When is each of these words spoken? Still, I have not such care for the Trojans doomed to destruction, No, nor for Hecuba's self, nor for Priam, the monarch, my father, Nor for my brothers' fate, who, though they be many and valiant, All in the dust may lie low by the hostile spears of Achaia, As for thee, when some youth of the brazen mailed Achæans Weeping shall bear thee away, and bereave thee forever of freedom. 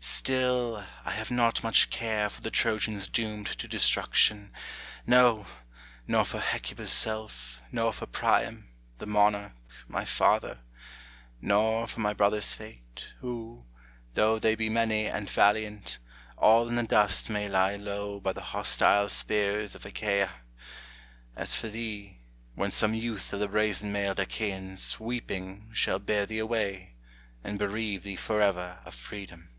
Still, 0.00 0.84
I 1.06 1.12
have 1.12 1.30
not 1.30 1.58
such 1.58 1.88
care 1.88 2.28
for 2.28 2.42
the 2.42 2.50
Trojans 2.50 3.08
doomed 3.08 3.46
to 3.46 3.66
destruction, 3.66 4.52
No, 5.06 5.46
nor 6.06 6.26
for 6.26 6.38
Hecuba's 6.38 6.92
self, 6.92 7.62
nor 7.72 7.94
for 7.94 8.04
Priam, 8.04 8.68
the 8.98 9.06
monarch, 9.06 9.52
my 9.86 10.04
father, 10.04 10.58
Nor 11.40 11.86
for 11.86 12.00
my 12.00 12.12
brothers' 12.12 12.52
fate, 12.52 13.06
who, 13.20 13.64
though 14.14 14.38
they 14.38 14.54
be 14.54 14.68
many 14.68 15.06
and 15.06 15.30
valiant, 15.30 15.98
All 16.36 16.68
in 16.68 16.74
the 16.76 16.82
dust 16.82 17.30
may 17.30 17.48
lie 17.48 17.76
low 17.76 18.20
by 18.20 18.34
the 18.34 18.42
hostile 18.42 19.08
spears 19.08 19.74
of 19.74 19.86
Achaia, 19.86 20.30
As 21.36 21.56
for 21.56 21.68
thee, 21.68 22.18
when 22.54 22.70
some 22.70 22.92
youth 22.92 23.32
of 23.32 23.40
the 23.40 23.48
brazen 23.48 23.92
mailed 23.92 24.18
Achæans 24.18 24.98
Weeping 25.00 25.70
shall 25.72 25.98
bear 25.98 26.26
thee 26.26 26.38
away, 26.40 26.96
and 27.42 27.58
bereave 27.58 28.02
thee 28.02 28.16
forever 28.16 28.80
of 28.84 28.92
freedom. 28.94 29.54